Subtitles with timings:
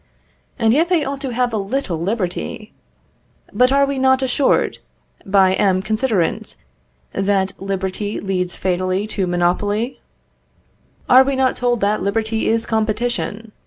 [0.57, 2.73] And yet they ought to have a little liberty!
[3.53, 4.79] But are we not assured,
[5.27, 5.83] by M.
[5.83, 6.55] Considerant,
[7.11, 9.99] that liberty leads fatally to monopoly?
[11.07, 13.51] Are we not told that liberty is competition?